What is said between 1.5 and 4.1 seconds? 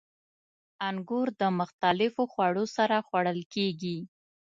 مختلفو خوړو سره خوړل کېږي.